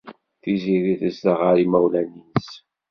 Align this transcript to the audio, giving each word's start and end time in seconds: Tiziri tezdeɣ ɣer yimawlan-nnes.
Tiziri 0.41 0.93
tezdeɣ 1.01 1.37
ɣer 1.45 1.55
yimawlan-nnes. 1.57 2.49